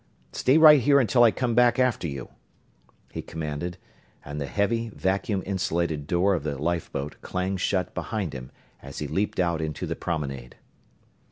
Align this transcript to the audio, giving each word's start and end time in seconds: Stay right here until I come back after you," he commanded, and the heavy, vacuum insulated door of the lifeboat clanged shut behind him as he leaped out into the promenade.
Stay 0.31 0.57
right 0.57 0.79
here 0.81 0.99
until 0.99 1.21
I 1.21 1.29
come 1.29 1.53
back 1.53 1.77
after 1.77 2.07
you," 2.07 2.29
he 3.11 3.21
commanded, 3.21 3.77
and 4.25 4.41
the 4.41 4.47
heavy, 4.47 4.89
vacuum 4.89 5.43
insulated 5.45 6.07
door 6.07 6.33
of 6.33 6.41
the 6.41 6.57
lifeboat 6.59 7.17
clanged 7.21 7.61
shut 7.61 7.93
behind 7.93 8.33
him 8.33 8.51
as 8.81 8.97
he 8.97 9.05
leaped 9.05 9.39
out 9.39 9.61
into 9.61 9.85
the 9.85 9.95
promenade. 9.95 10.55